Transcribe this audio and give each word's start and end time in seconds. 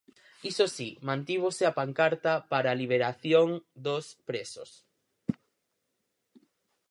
Iso 0.49 0.65
si, 0.75 0.89
mantívose 1.07 1.63
a 1.65 1.75
pancarta 1.79 2.33
para 2.51 2.67
a 2.71 2.79
liberación 2.81 3.49
dos 3.85 4.05
presos. 4.27 4.71